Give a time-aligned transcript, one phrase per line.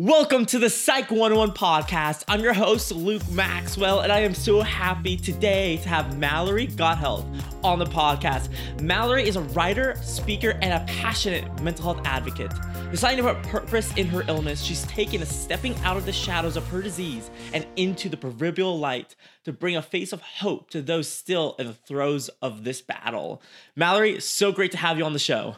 [0.00, 2.24] Welcome to the Psych 101 podcast.
[2.26, 7.26] I'm your host, Luke Maxwell, and I am so happy today to have Mallory Gottheld
[7.62, 8.48] on the podcast.
[8.80, 12.50] Mallory is a writer, speaker, and a passionate mental health advocate.
[12.90, 16.66] Deciding about purpose in her illness, she's taken a stepping out of the shadows of
[16.68, 19.14] her disease and into the proverbial light
[19.44, 23.42] to bring a face of hope to those still in the throes of this battle.
[23.76, 25.56] Mallory, so great to have you on the show.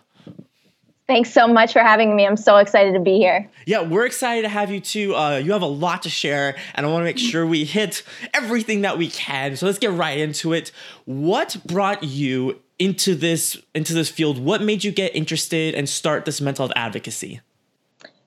[1.13, 2.27] Thanks so much for having me.
[2.27, 3.47] I'm so excited to be here.
[3.67, 5.15] Yeah, we're excited to have you too.
[5.15, 8.03] Uh, you have a lot to share, and I want to make sure we hit
[8.32, 9.55] everything that we can.
[9.57, 10.72] So let's get right into it.
[11.05, 14.39] What brought you into this into this field?
[14.39, 17.43] What made you get interested and start this mental health advocacy?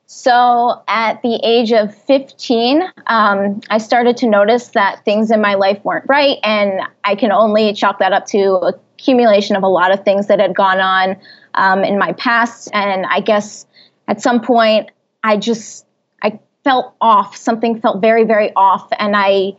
[0.05, 5.55] So, at the age of 15, um, I started to notice that things in my
[5.55, 9.91] life weren't right, and I can only chalk that up to accumulation of a lot
[9.91, 11.17] of things that had gone on
[11.55, 12.69] um, in my past.
[12.73, 13.65] And I guess
[14.07, 14.91] at some point,
[15.23, 15.85] I just
[16.21, 17.35] I felt off.
[17.35, 19.57] Something felt very, very off, and I.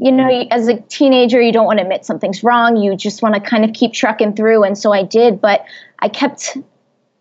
[0.00, 2.76] You know, as a teenager, you don't want to admit something's wrong.
[2.76, 4.62] You just want to kind of keep trucking through.
[4.62, 5.64] And so I did, but
[5.98, 6.56] I kept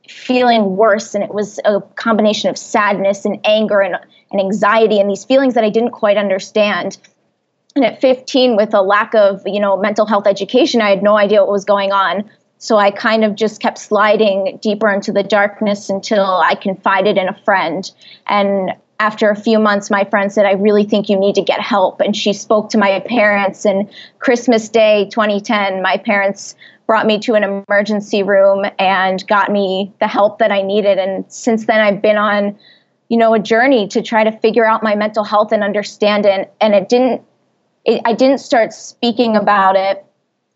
[0.09, 3.95] feeling worse and it was a combination of sadness and anger and,
[4.31, 6.98] and anxiety and these feelings that i didn't quite understand
[7.75, 11.18] and at 15 with a lack of you know mental health education i had no
[11.18, 15.23] idea what was going on so I kind of just kept sliding deeper into the
[15.23, 17.89] darkness until I confided in a friend.
[18.25, 21.61] And after a few months, my friend said, I really think you need to get
[21.61, 22.02] help.
[22.02, 23.66] And she spoke to my parents.
[23.66, 26.55] And Christmas Day 2010, my parents
[26.88, 30.97] brought me to an emergency room and got me the help that I needed.
[30.97, 32.58] And since then, I've been on,
[33.09, 36.52] you know, a journey to try to figure out my mental health and understand it.
[36.59, 37.22] And it didn't,
[37.85, 40.06] it, I didn't start speaking about it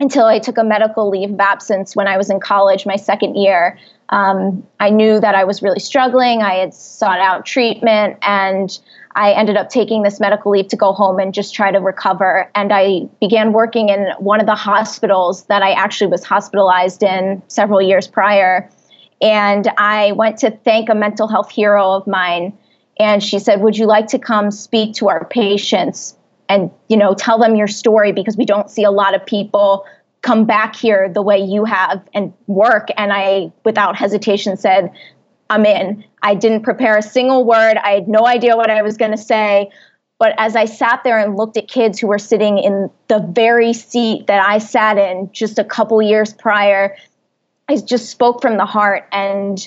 [0.01, 3.35] until I took a medical leave of absence when I was in college, my second
[3.35, 3.77] year.
[4.09, 6.41] Um, I knew that I was really struggling.
[6.41, 8.77] I had sought out treatment and
[9.15, 12.49] I ended up taking this medical leave to go home and just try to recover.
[12.55, 17.41] And I began working in one of the hospitals that I actually was hospitalized in
[17.47, 18.69] several years prior.
[19.21, 22.57] And I went to thank a mental health hero of mine.
[22.99, 26.17] And she said, Would you like to come speak to our patients?
[26.51, 29.85] And you know tell them your story because we don't see a lot of people
[30.21, 32.89] come back here the way you have and work.
[32.97, 34.91] And i without hesitation said
[35.49, 36.03] i'm in.
[36.21, 37.77] I didn't prepare a single word.
[37.77, 39.71] I had no idea what i was going to say.
[40.19, 43.71] But as i sat there and looked at kids who were sitting in the very
[43.71, 46.97] seat that i sat in just a couple years prior
[47.69, 49.07] i just spoke from the heart.
[49.13, 49.65] And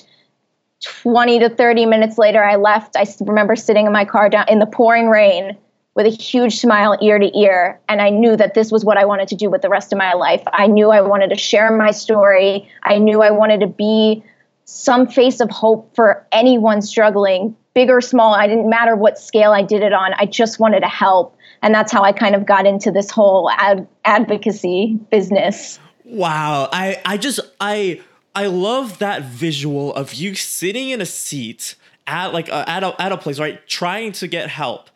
[0.83, 2.95] 20 to 30 minutes later i left.
[2.95, 5.57] I remember sitting in my car down in the pouring rain
[5.95, 7.79] with a huge smile ear to ear.
[7.87, 9.97] And I knew that this was what I wanted to do with the rest of
[9.97, 10.43] my life.
[10.47, 12.69] I knew I wanted to share my story.
[12.83, 14.23] I knew I wanted to be
[14.65, 18.33] some face of hope for anyone struggling, big or small.
[18.33, 20.13] I didn't matter what scale I did it on.
[20.15, 21.37] I just wanted to help.
[21.61, 25.79] And that's how I kind of got into this whole ad- advocacy business.
[26.03, 26.67] Wow.
[26.71, 28.01] I, I just, I,
[28.35, 31.75] I love that visual of you sitting in a seat
[32.05, 33.65] at like a, at a, at a place, right?
[33.67, 34.89] Trying to get help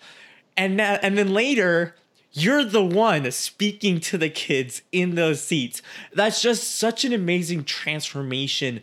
[0.57, 1.95] and now, and then later
[2.31, 5.81] you're the one speaking to the kids in those seats.
[6.13, 8.81] That's just such an amazing transformation.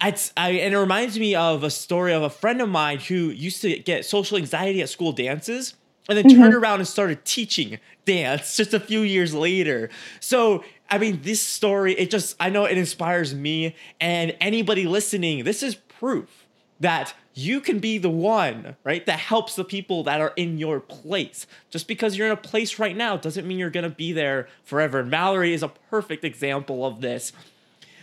[0.00, 3.30] It's, I, and it reminds me of a story of a friend of mine who
[3.30, 5.74] used to get social anxiety at school dances
[6.08, 6.40] and then mm-hmm.
[6.40, 9.88] turned around and started teaching dance just a few years later.
[10.18, 15.44] So, I mean, this story, it just, I know it inspires me and anybody listening.
[15.44, 16.48] This is proof
[16.80, 20.80] that you can be the one, right, that helps the people that are in your
[20.80, 21.46] place.
[21.70, 24.48] Just because you're in a place right now doesn't mean you're going to be there
[24.64, 25.00] forever.
[25.00, 27.32] And Mallory is a perfect example of this.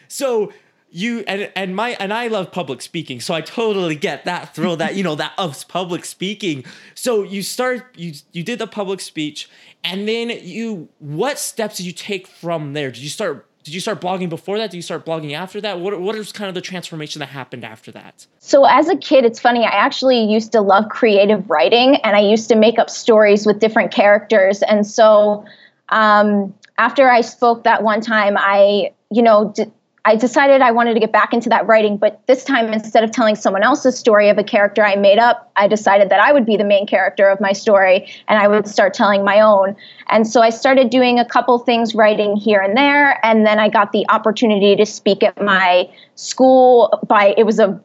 [0.08, 0.52] So,
[0.92, 4.76] you and and my and I love public speaking, so I totally get that thrill
[4.78, 6.66] that you know that of public speaking.
[6.96, 9.50] So you start you you did the public speech,
[9.84, 12.90] and then you what steps did you take from there?
[12.90, 14.72] Did you start did you start blogging before that?
[14.72, 15.80] Did you start blogging after that?
[15.80, 18.26] What what is kind of the transformation that happened after that?
[18.40, 19.66] So as a kid, it's funny.
[19.66, 23.60] I actually used to love creative writing, and I used to make up stories with
[23.60, 24.62] different characters.
[24.62, 25.46] And so
[25.90, 29.66] um, after I spoke that one time, I you know d-
[30.10, 33.12] I decided I wanted to get back into that writing, but this time instead of
[33.12, 36.48] telling someone else's story of a character I made up, I decided that I would
[36.48, 39.76] be the main character of my story and I would start telling my own.
[40.10, 43.70] And so I started doing a couple things writing here and there and then I
[43.70, 47.80] got the opportunity to speak at my school by it was a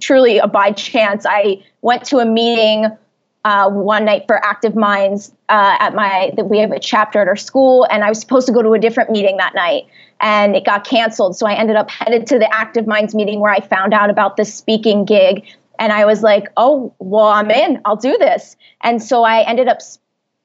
[0.00, 1.24] truly a by chance.
[1.26, 2.94] I went to a meeting
[3.44, 7.28] uh, one night for Active Minds uh, at my that we have a chapter at
[7.28, 9.86] our school, and I was supposed to go to a different meeting that night,
[10.20, 11.36] and it got canceled.
[11.36, 14.36] So I ended up headed to the Active Minds meeting where I found out about
[14.36, 15.46] this speaking gig,
[15.80, 18.54] And I was like, oh, well, I'm in, I'll do this.
[18.82, 19.78] And so I ended up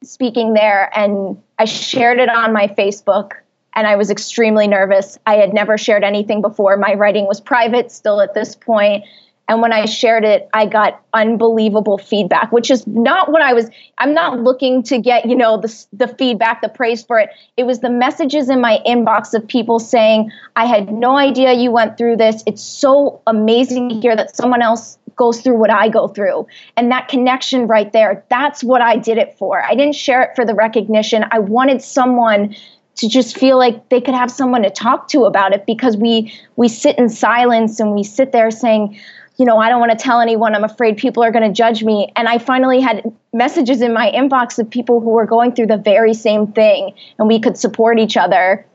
[0.01, 3.33] speaking there and I shared it on my Facebook
[3.74, 5.19] and I was extremely nervous.
[5.27, 6.77] I had never shared anything before.
[6.77, 9.03] My writing was private still at this point.
[9.47, 13.69] And when I shared it, I got unbelievable feedback, which is not what I was.
[14.00, 17.30] I'm not looking to get, you know, the, the feedback, the praise for it.
[17.56, 21.71] It was the messages in my inbox of people saying, I had no idea you
[21.71, 22.44] went through this.
[22.47, 26.47] It's so amazing to hear that someone else goes through what I go through.
[26.75, 29.63] And that connection right there, that's what I did it for.
[29.63, 31.24] I didn't share it for the recognition.
[31.31, 32.56] I wanted someone
[32.95, 36.33] to just feel like they could have someone to talk to about it because we
[36.56, 38.97] we sit in silence and we sit there saying
[39.38, 41.84] you know i don't want to tell anyone i'm afraid people are going to judge
[41.84, 43.04] me and i finally had
[43.34, 47.28] messages in my inbox of people who were going through the very same thing and
[47.28, 48.66] we could support each other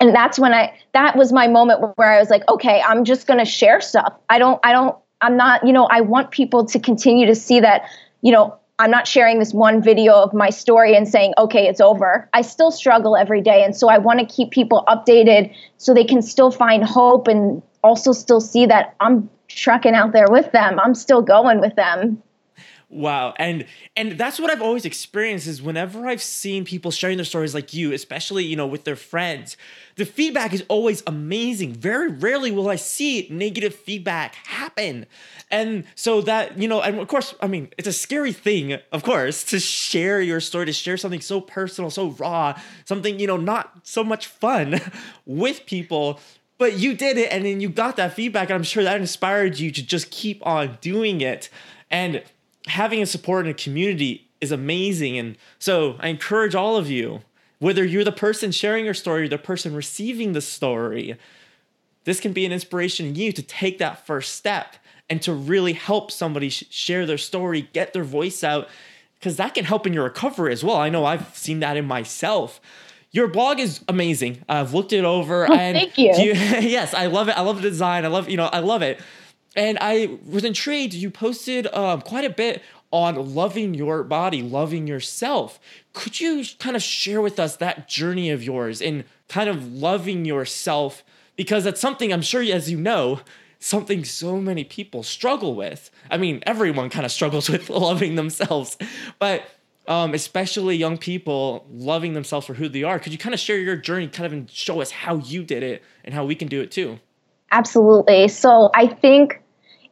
[0.00, 3.26] and that's when i that was my moment where i was like okay i'm just
[3.26, 6.64] going to share stuff i don't i don't i'm not you know i want people
[6.64, 7.82] to continue to see that
[8.22, 11.80] you know I'm not sharing this one video of my story and saying, okay, it's
[11.80, 12.28] over.
[12.34, 13.64] I still struggle every day.
[13.64, 17.62] And so I want to keep people updated so they can still find hope and
[17.82, 20.78] also still see that I'm trucking out there with them.
[20.78, 22.22] I'm still going with them.
[22.88, 23.34] Wow.
[23.36, 23.66] And
[23.96, 27.74] and that's what I've always experienced is whenever I've seen people sharing their stories like
[27.74, 29.56] you, especially, you know, with their friends,
[29.96, 31.74] the feedback is always amazing.
[31.74, 35.06] Very rarely will I see negative feedback happen.
[35.50, 39.02] And so that, you know, and of course, I mean, it's a scary thing, of
[39.02, 43.36] course, to share your story, to share something so personal, so raw, something, you know,
[43.36, 44.80] not so much fun
[45.26, 46.20] with people
[46.58, 49.58] but you did it and then you got that feedback and i'm sure that inspired
[49.58, 51.48] you to just keep on doing it
[51.90, 52.22] and
[52.66, 55.18] having a support in a community is amazing.
[55.18, 57.22] And so I encourage all of you,
[57.58, 61.16] whether you're the person sharing your story or the person receiving the story,
[62.04, 64.76] this can be an inspiration in you to take that first step
[65.08, 68.68] and to really help somebody sh- share their story, get their voice out,
[69.18, 70.76] because that can help in your recovery as well.
[70.76, 72.60] I know I've seen that in myself.
[73.12, 74.44] Your blog is amazing.
[74.48, 75.48] I've looked it over.
[75.50, 76.12] Oh, and thank you.
[76.14, 77.36] you yes, I love it.
[77.36, 78.04] I love the design.
[78.04, 79.00] I love, you know, I love it.
[79.54, 80.92] And I was intrigued.
[80.92, 85.58] You posted um, quite a bit on loving your body, loving yourself.
[85.92, 90.24] Could you kind of share with us that journey of yours in kind of loving
[90.24, 91.02] yourself?
[91.36, 93.20] Because that's something I'm sure, as you know,
[93.58, 95.90] something so many people struggle with.
[96.10, 98.76] I mean, everyone kind of struggles with loving themselves,
[99.18, 99.42] but
[99.88, 102.98] um, especially young people loving themselves for who they are.
[102.98, 105.62] Could you kind of share your journey, kind of, and show us how you did
[105.62, 106.98] it and how we can do it too?
[107.50, 108.28] Absolutely.
[108.28, 109.42] So I think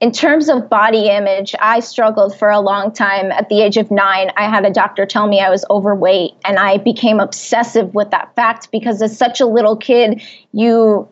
[0.00, 3.30] in terms of body image, I struggled for a long time.
[3.32, 6.58] At the age of nine, I had a doctor tell me I was overweight, and
[6.58, 11.08] I became obsessive with that fact because as such a little kid, you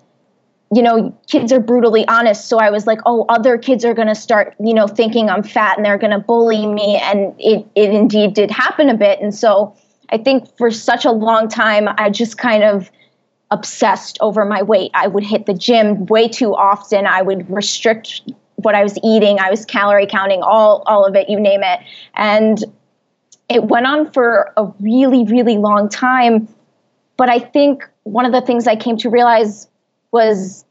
[0.75, 2.49] you know, kids are brutally honest.
[2.49, 5.43] So I was like, oh, other kids are going to start, you know, thinking I'm
[5.43, 6.97] fat and they're going to bully me.
[6.97, 9.21] And it, it indeed did happen a bit.
[9.21, 9.77] And so
[10.09, 12.91] I think for such a long time, I just kind of
[13.51, 14.91] obsessed over my weight.
[14.95, 17.07] I would hit the gym way too often.
[17.07, 18.23] I would restrict
[18.57, 19.39] what I was eating.
[19.39, 21.81] I was calorie counting all all of it, you name it.
[22.15, 22.65] And
[23.51, 26.49] it went on for a really really long time,
[27.19, 29.69] but I think one of the things I came to realize
[30.13, 30.65] was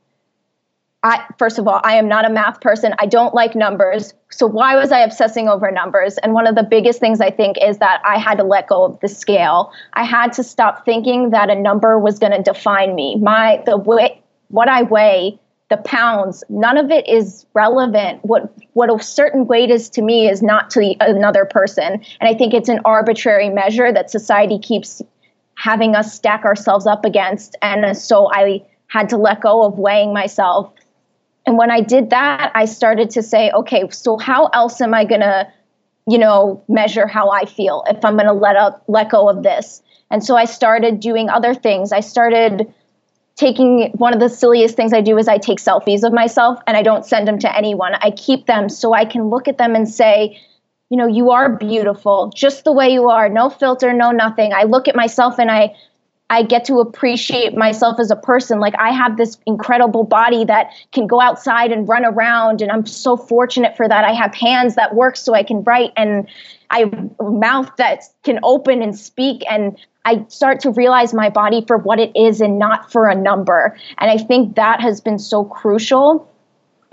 [1.04, 2.94] I first of all, I am not a math person.
[3.00, 4.14] I don't like numbers.
[4.30, 6.18] So why was I obsessing over numbers?
[6.20, 8.84] And one of the biggest things I think is that I had to let go
[8.84, 9.72] of the scale.
[9.94, 13.16] I had to stop thinking that a number was going to define me.
[13.16, 15.40] My the way what I weigh
[15.72, 20.28] the pounds none of it is relevant what what a certain weight is to me
[20.28, 24.60] is not to the, another person and i think it's an arbitrary measure that society
[24.60, 25.02] keeps
[25.56, 30.14] having us stack ourselves up against and so i had to let go of weighing
[30.14, 30.74] myself
[31.46, 35.06] and when i did that i started to say okay so how else am i
[35.06, 35.48] going to
[36.08, 39.44] you know measure how i feel if i'm going to let up let go of
[39.44, 42.74] this and so i started doing other things i started
[43.36, 46.76] taking one of the silliest things I do is I take selfies of myself and
[46.78, 47.94] I don't send them to anyone.
[47.96, 50.40] I keep them so I can look at them and say,
[50.90, 54.52] you know, you are beautiful just the way you are, no filter, no nothing.
[54.54, 55.74] I look at myself and I
[56.32, 58.62] I get to appreciate myself as a person.
[58.62, 62.86] Like I have this incredible body that can go outside and run around and I'm
[62.86, 64.06] so fortunate for that.
[64.06, 66.30] I have hands that work so I can write and
[66.70, 71.30] I have a mouth that can open and speak and I start to realize my
[71.30, 73.78] body for what it is and not for a number.
[73.98, 76.32] And I think that has been so crucial.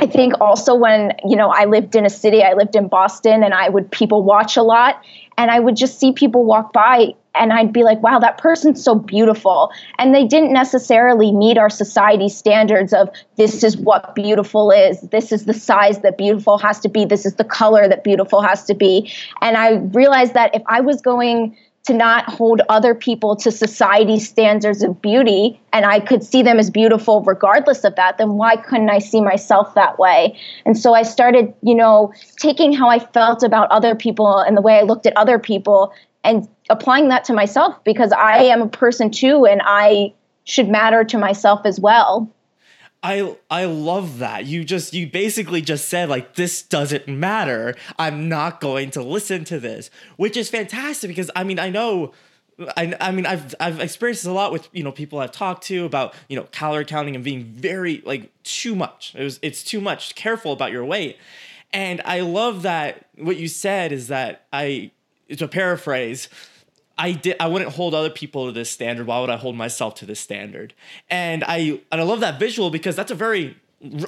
[0.00, 3.44] I think also when, you know, I lived in a city, I lived in Boston
[3.44, 5.00] and I would people watch a lot
[5.36, 8.82] and I would just see people walk by and I'd be like, wow, that person's
[8.82, 9.70] so beautiful.
[9.98, 15.32] And they didn't necessarily meet our society standards of this is what beautiful is, this
[15.32, 18.64] is the size that beautiful has to be, this is the color that beautiful has
[18.64, 19.12] to be.
[19.40, 21.56] And I realized that if I was going
[21.88, 26.58] to not hold other people to society standards of beauty and I could see them
[26.58, 30.38] as beautiful regardless of that, then why couldn't I see myself that way?
[30.66, 34.60] And so I started, you know, taking how I felt about other people and the
[34.60, 35.94] way I looked at other people
[36.28, 40.12] and applying that to myself because I am a person too and I
[40.44, 42.30] should matter to myself as well.
[43.02, 44.46] I I love that.
[44.46, 47.74] You just you basically just said like this doesn't matter.
[47.98, 52.12] I'm not going to listen to this, which is fantastic because I mean I know
[52.76, 55.62] I, I mean I've I've experienced this a lot with you know people I've talked
[55.64, 59.14] to about you know calorie counting and being very like too much.
[59.16, 60.16] It was it's too much.
[60.16, 61.16] Careful about your weight.
[61.72, 64.90] And I love that what you said is that I
[65.36, 66.28] to paraphrase
[66.98, 69.06] I did I wouldn't hold other people to this standard.
[69.06, 70.74] Why would I hold myself to this standard?
[71.08, 73.56] And I and I love that visual because that's a very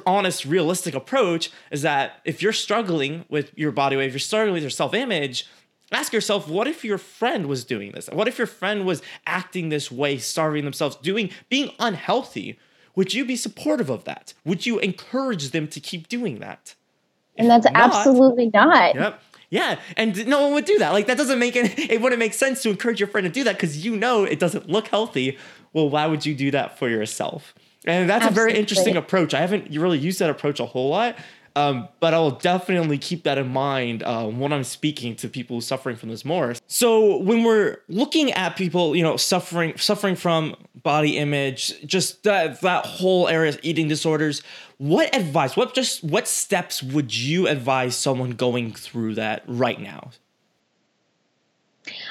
[0.05, 1.49] honest, realistic approach.
[1.71, 4.93] Is that if you're struggling with your body weight, if you're struggling with your self
[4.93, 5.47] image,
[5.91, 8.09] ask yourself, what if your friend was doing this?
[8.11, 12.59] What if your friend was acting this way, starving themselves, doing being unhealthy?
[12.93, 14.33] Would you be supportive of that?
[14.43, 16.75] Would you encourage them to keep doing that?
[17.37, 18.95] And that's not, absolutely not.
[18.95, 19.21] Yep.
[19.51, 20.93] Yeah, and no one would do that.
[20.93, 21.77] Like that doesn't make it.
[21.77, 24.39] It wouldn't make sense to encourage your friend to do that because you know it
[24.39, 25.37] doesn't look healthy.
[25.73, 27.53] Well, why would you do that for yourself?
[27.85, 28.41] And that's Absolutely.
[28.41, 29.33] a very interesting approach.
[29.33, 31.17] I haven't really used that approach a whole lot,
[31.55, 35.59] um, but I will definitely keep that in mind uh, when I'm speaking to people
[35.61, 36.53] suffering from this more.
[36.67, 42.61] So when we're looking at people, you know, suffering suffering from body image, just that
[42.61, 44.41] that whole area, of eating disorders,
[44.77, 50.11] what advice, what just what steps would you advise someone going through that right now?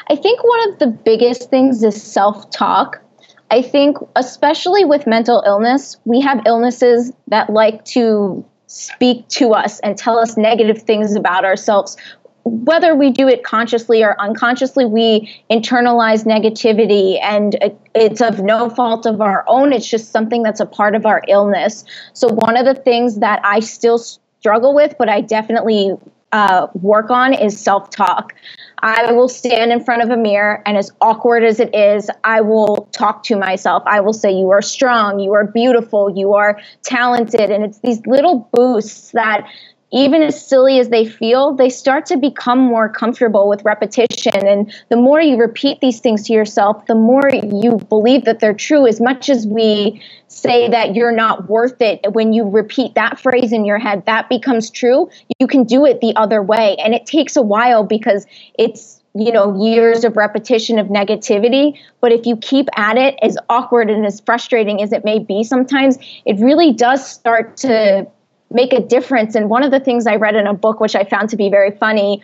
[0.08, 3.02] I think one of the biggest things is self talk.
[3.50, 9.80] I think, especially with mental illness, we have illnesses that like to speak to us
[9.80, 11.96] and tell us negative things about ourselves
[12.44, 17.56] whether we do it consciously or unconsciously, we internalize negativity and
[17.94, 19.72] it's of no fault of our own.
[19.72, 21.84] It's just something that's a part of our illness.
[22.12, 25.96] So, one of the things that I still struggle with, but I definitely
[26.32, 28.34] uh, work on is self talk.
[28.82, 32.40] I will stand in front of a mirror, and as awkward as it is, I
[32.40, 33.82] will talk to myself.
[33.86, 37.50] I will say, You are strong, you are beautiful, you are talented.
[37.50, 39.46] And it's these little boosts that
[39.92, 44.46] even as silly as they feel, they start to become more comfortable with repetition.
[44.46, 48.54] And the more you repeat these things to yourself, the more you believe that they're
[48.54, 48.86] true.
[48.86, 53.52] As much as we say that you're not worth it, when you repeat that phrase
[53.52, 55.10] in your head, that becomes true.
[55.38, 56.76] You can do it the other way.
[56.76, 58.26] And it takes a while because
[58.58, 63.36] it's you know years of repetition of negativity but if you keep at it as
[63.48, 68.06] awkward and as frustrating as it may be sometimes it really does start to
[68.50, 69.34] make a difference.
[69.34, 71.48] And one of the things I read in a book, which I found to be
[71.48, 72.22] very funny,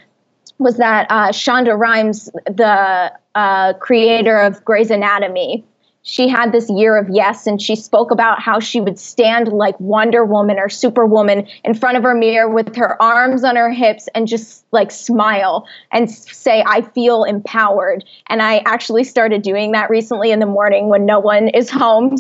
[0.59, 5.65] was that uh, Shonda Rhimes, the uh, creator of Grey's Anatomy,
[6.09, 9.79] she had this year of yes, and she spoke about how she would stand like
[9.81, 14.09] Wonder Woman or Superwoman in front of her mirror with her arms on her hips
[14.15, 18.05] and just like smile and say, I feel empowered.
[18.29, 22.17] And I actually started doing that recently in the morning when no one is home.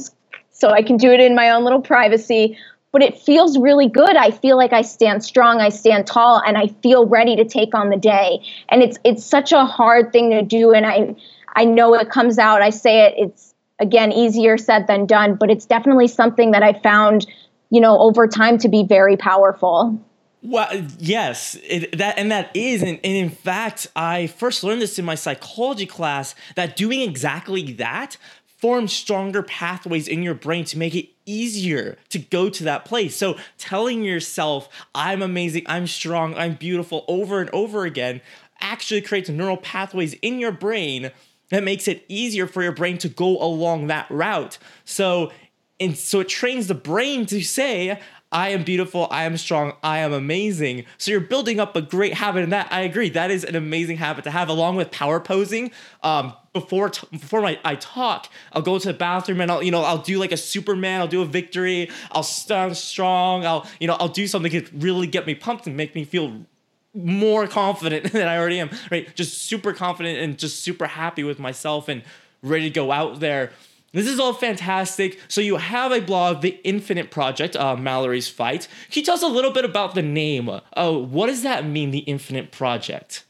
[0.51, 2.59] So I can do it in my own little privacy
[2.97, 4.17] but it feels really good.
[4.17, 7.75] I feel like I stand strong, I stand tall, and I feel ready to take
[7.75, 8.41] on the day.
[8.71, 11.15] And it's it's such a hard thing to do, and I
[11.55, 12.63] I know it comes out.
[12.63, 13.15] I say it.
[13.19, 17.27] It's again easier said than done, but it's definitely something that I found,
[17.69, 20.03] you know, over time to be very powerful.
[20.41, 24.99] Well, yes, it, that and that is, and, and in fact, I first learned this
[24.99, 30.79] in my psychology class that doing exactly that forms stronger pathways in your brain to
[30.79, 33.17] make it easier to go to that place.
[33.17, 38.21] So telling yourself, I'm amazing, I'm strong, I'm beautiful over and over again
[38.61, 41.11] actually creates neural pathways in your brain
[41.51, 44.59] that makes it easier for your brain to go along that route.
[44.85, 45.31] So
[45.79, 48.01] and so it trains the brain to say,
[48.33, 50.87] I am beautiful, I am strong, I am amazing.
[50.99, 53.11] So you're building up a great habit, and that I agree.
[53.11, 55.71] That is an amazing habit to have, along with power posing.
[56.03, 59.71] Um, before t- before my, I talk, I'll go to the bathroom and I'll you
[59.71, 61.01] know I'll do like a Superman.
[61.03, 61.91] I'll do a victory.
[62.11, 63.45] I'll stand strong.
[63.45, 66.47] I'll you know I'll do something to really get me pumped and make me feel
[66.95, 68.71] more confident than I already am.
[68.91, 72.03] Right, just super confident and just super happy with myself and
[72.43, 73.53] ready to go out there
[73.93, 75.19] this is all fantastic.
[75.27, 78.69] So you have a blog, The Infinite Project, uh, Mallory's Fight.
[78.91, 80.51] Can you tell us a little bit about the name?
[80.51, 83.25] Uh, what does that mean, The Infinite Project?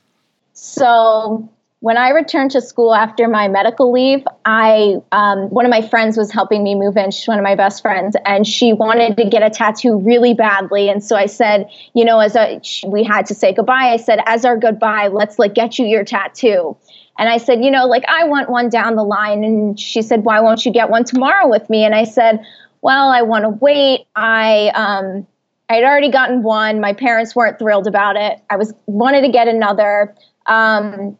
[0.54, 1.48] So
[1.86, 6.16] when I returned to school after my medical leave, I um, one of my friends
[6.16, 7.12] was helping me move in.
[7.12, 10.88] She's one of my best friends, and she wanted to get a tattoo really badly.
[10.88, 14.18] And so I said, you know, as a, we had to say goodbye, I said,
[14.26, 16.76] as our goodbye, let's like get you your tattoo.
[17.20, 19.44] And I said, you know, like I want one down the line.
[19.44, 21.84] And she said, why won't you get one tomorrow with me?
[21.84, 22.44] And I said,
[22.82, 24.08] well, I want to wait.
[24.16, 25.24] I um,
[25.68, 26.80] I'd already gotten one.
[26.80, 28.40] My parents weren't thrilled about it.
[28.50, 30.16] I was wanted to get another.
[30.46, 31.16] Um,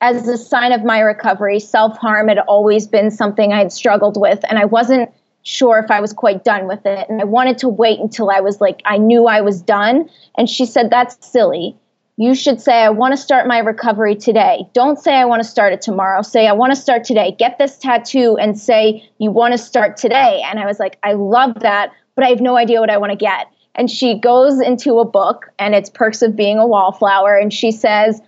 [0.00, 4.20] as a sign of my recovery, self harm had always been something I had struggled
[4.20, 5.10] with, and I wasn't
[5.42, 7.08] sure if I was quite done with it.
[7.08, 10.08] And I wanted to wait until I was like, I knew I was done.
[10.36, 11.76] And she said, That's silly.
[12.16, 14.66] You should say, I want to start my recovery today.
[14.74, 16.20] Don't say, I want to start it tomorrow.
[16.20, 17.34] Say, I want to start today.
[17.38, 20.42] Get this tattoo and say, You want to start today.
[20.44, 23.12] And I was like, I love that, but I have no idea what I want
[23.12, 23.46] to get.
[23.74, 27.36] And she goes into a book, and it's Perks of Being a Wallflower.
[27.36, 28.20] And she says,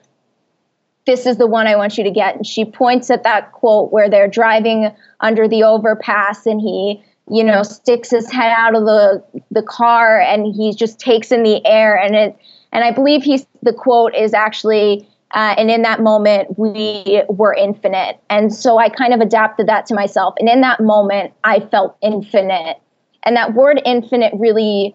[1.07, 2.37] this is the one I want you to get.
[2.37, 4.91] And she points at that quote where they're driving
[5.21, 10.21] under the overpass and he, you know, sticks his head out of the the car
[10.21, 11.97] and he just takes in the air.
[11.97, 12.37] And it
[12.73, 17.55] and I believe he's the quote is actually uh, and in that moment we were
[17.55, 18.21] infinite.
[18.31, 20.35] And so I kind of adapted that to myself.
[20.39, 22.79] And in that moment I felt infinite.
[23.25, 24.95] And that word infinite really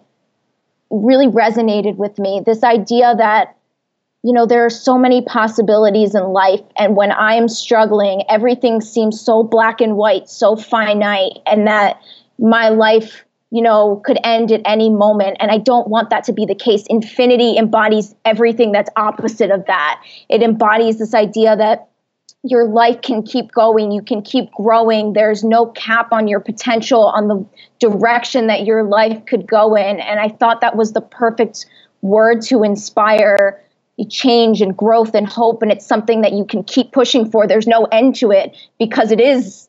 [0.90, 2.42] really resonated with me.
[2.46, 3.57] This idea that
[4.28, 6.60] you know, there are so many possibilities in life.
[6.76, 11.98] And when I'm struggling, everything seems so black and white, so finite, and that
[12.38, 15.38] my life, you know, could end at any moment.
[15.40, 16.84] And I don't want that to be the case.
[16.90, 20.02] Infinity embodies everything that's opposite of that.
[20.28, 21.88] It embodies this idea that
[22.42, 25.14] your life can keep going, you can keep growing.
[25.14, 27.46] There's no cap on your potential, on the
[27.78, 30.00] direction that your life could go in.
[30.00, 31.64] And I thought that was the perfect
[32.02, 33.64] word to inspire
[34.04, 37.66] change and growth and hope and it's something that you can keep pushing for there's
[37.66, 39.68] no end to it because it is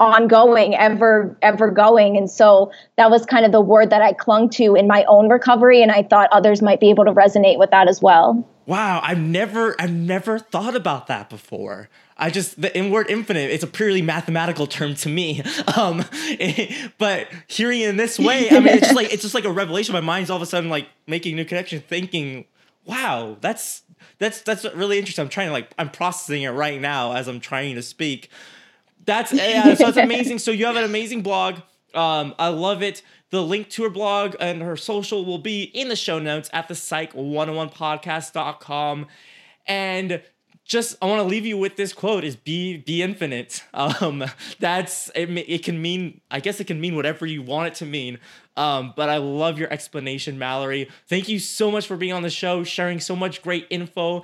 [0.00, 4.50] ongoing ever ever going and so that was kind of the word that i clung
[4.50, 7.70] to in my own recovery and i thought others might be able to resonate with
[7.70, 12.76] that as well wow i've never i've never thought about that before I just the
[12.76, 13.50] in word infinite.
[13.50, 15.42] It's a purely mathematical term to me.
[15.76, 19.34] Um, it, but hearing it in this way, I mean, it's just like it's just
[19.34, 19.92] like a revelation.
[19.92, 22.44] My mind's all of a sudden like making new connection, thinking
[22.84, 23.82] wow, that's
[24.18, 25.24] that's that's really interesting.
[25.24, 28.30] I'm trying to like I'm processing it right now as I'm trying to speak.
[29.04, 30.38] That's yeah, so it's amazing.
[30.38, 31.60] So you have an amazing blog.
[31.94, 33.02] Um, I love it.
[33.30, 36.68] The link to her blog and her social will be in the show notes at
[36.68, 39.06] the psych101podcast.com.
[39.66, 40.22] And
[40.64, 43.62] just I want to leave you with this quote is be be infinite.
[43.74, 44.24] Um,
[44.60, 47.86] that's it, it can mean I guess it can mean whatever you want it to
[47.86, 48.18] mean.
[48.56, 50.88] Um, but I love your explanation, Mallory.
[51.08, 54.22] Thank you so much for being on the show, sharing so much great info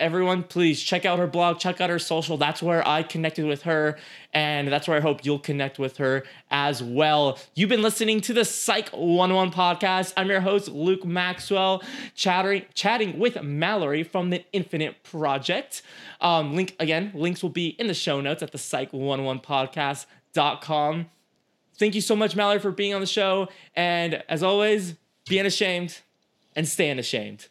[0.00, 2.36] everyone please check out her blog check out her social.
[2.36, 3.98] That's where i connected with her
[4.32, 7.38] and that's where i hope you'll connect with her as well.
[7.54, 10.12] You've been listening to the psych 101 podcast.
[10.16, 11.82] I'm your host luke maxwell
[12.14, 15.82] chatting chatting with mallory from the infinite project.
[16.20, 21.06] Um, link again links will be in the show notes at the psych 101 podcast.com
[21.78, 24.94] thank you so much mallory for being on the show and as always
[25.28, 26.00] be unashamed
[26.56, 27.48] and stay unashamed